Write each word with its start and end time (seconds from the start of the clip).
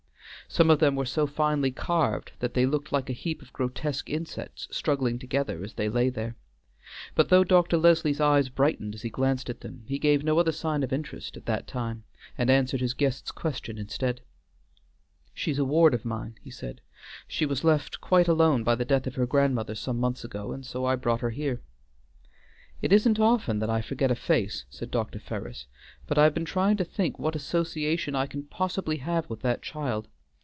Some 0.47 0.69
of 0.69 0.79
them 0.79 0.97
were 0.97 1.05
so 1.05 1.27
finely 1.27 1.71
carved 1.71 2.33
that 2.39 2.55
they 2.55 2.65
looked 2.65 2.91
like 2.91 3.09
a 3.09 3.13
heap 3.13 3.41
of 3.41 3.53
grotesque 3.53 4.09
insects 4.09 4.67
struggling 4.69 5.17
together 5.17 5.63
as 5.63 5.75
they 5.75 5.87
lay 5.87 6.09
there, 6.09 6.35
but 7.15 7.29
though 7.29 7.45
Dr. 7.45 7.77
Leslie's 7.77 8.19
eyes 8.19 8.49
brightened 8.49 8.93
as 8.93 9.03
he 9.03 9.09
glanced 9.09 9.49
at 9.49 9.61
them, 9.61 9.85
he 9.87 9.97
gave 9.97 10.25
no 10.25 10.37
other 10.39 10.51
sign 10.51 10.83
of 10.83 10.91
interest 10.91 11.37
at 11.37 11.45
that 11.45 11.67
time, 11.67 12.03
and 12.37 12.49
answered 12.49 12.81
his 12.81 12.93
guest's 12.93 13.31
question 13.31 13.77
instead. 13.77 14.19
"She 15.33 15.51
is 15.51 15.57
a 15.57 15.63
ward 15.63 15.93
of 15.93 16.03
mine," 16.03 16.35
he 16.41 16.51
said; 16.51 16.81
"she 17.29 17.45
was 17.45 17.63
left 17.63 18.01
quite 18.01 18.27
alone 18.27 18.65
by 18.65 18.75
the 18.75 18.83
death 18.83 19.07
of 19.07 19.15
her 19.15 19.25
grandmother 19.25 19.73
some 19.73 19.97
months 20.01 20.25
ago, 20.25 20.51
and 20.51 20.65
so 20.65 20.83
I 20.83 20.97
brought 20.97 21.21
her 21.21 21.29
here." 21.29 21.61
"It 22.81 22.91
isn't 22.91 23.21
often 23.21 23.59
that 23.59 23.69
I 23.69 23.79
forget 23.79 24.11
a 24.11 24.15
face," 24.15 24.65
said 24.69 24.91
Dr. 24.91 25.17
Ferris, 25.19 25.67
"but 26.07 26.17
I 26.17 26.25
have 26.25 26.33
been 26.33 26.43
trying 26.43 26.75
to 26.75 26.83
think 26.83 27.17
what 27.17 27.37
association 27.37 28.15
I 28.15 28.27
can 28.27 28.43
possibly 28.43 28.97
have 28.97 29.29
with 29.29 29.39
that 29.43 29.61
child. 29.61 30.09